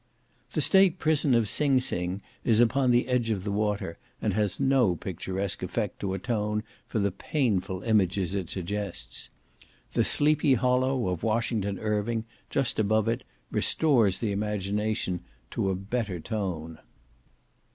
The 0.53 0.61
state 0.61 0.97
prison 0.97 1.35
of 1.35 1.47
Sing 1.47 1.79
Sing 1.79 2.23
is 2.43 2.59
upon 2.59 2.89
the 2.89 3.07
edge 3.07 3.29
of 3.29 3.43
the 3.43 3.51
water, 3.51 3.99
and 4.19 4.33
has 4.33 4.59
no 4.59 4.95
picturesque 4.95 5.61
effect 5.61 5.99
to 5.99 6.15
atone 6.15 6.63
for 6.87 6.97
the 6.97 7.11
painful 7.11 7.83
images 7.83 8.33
it 8.33 8.49
suggests; 8.49 9.29
the 9.93 10.03
"Sleepy 10.03 10.55
Hollow" 10.55 11.07
of 11.07 11.21
Washington 11.21 11.77
Irving, 11.77 12.25
just 12.49 12.79
above 12.79 13.07
it, 13.07 13.23
restores 13.51 14.17
the 14.17 14.31
imagination 14.31 15.21
to 15.51 15.69
a 15.69 15.75
better 15.75 16.19
tone. 16.19 16.79